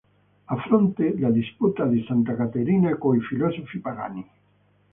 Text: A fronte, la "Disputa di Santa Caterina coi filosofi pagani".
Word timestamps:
A 0.53 0.55
fronte, 0.57 1.13
la 1.19 1.29
"Disputa 1.29 1.85
di 1.85 2.03
Santa 2.07 2.33
Caterina 2.35 2.97
coi 2.97 3.19
filosofi 3.21 3.77
pagani". 3.77 4.27